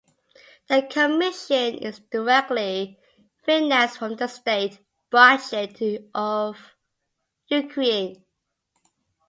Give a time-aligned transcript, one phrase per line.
[0.67, 2.97] The Commission is directly
[3.45, 4.79] financed from the state
[5.11, 5.77] budget
[6.15, 6.57] of
[7.49, 8.25] Ukraine.